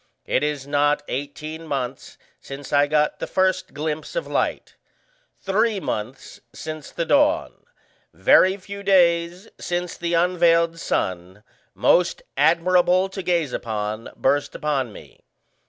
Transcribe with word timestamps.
It 0.25 0.41
is 0.43 0.65
not 0.65 1.03
eighteen 1.09 1.67
months 1.67 2.17
since 2.39 2.73
I 2.73 2.87
got 2.87 3.19
the 3.19 3.27
first 3.27 3.71
glimpse 3.75 4.15
of 4.15 4.25
light, 4.25 4.75
three 5.39 5.79
months 5.79 6.41
since 6.53 6.89
the 6.89 7.05
dawn, 7.05 7.53
very 8.11 8.57
few 8.57 8.81
days 8.81 9.47
since 9.59 9.95
the 9.97 10.15
unveiled 10.15 10.79
sun, 10.79 11.43
most 11.75 12.23
admirable 12.35 13.09
to 13.09 13.21
gaze 13.21 13.53
upon, 13.53 14.09
burst 14.15 14.55
upon 14.55 14.91
me. 14.91 15.23